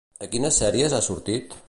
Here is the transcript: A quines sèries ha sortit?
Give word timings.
A 0.27 0.29
quines 0.35 0.57
sèries 0.61 0.97
ha 0.97 1.03
sortit? 1.09 1.59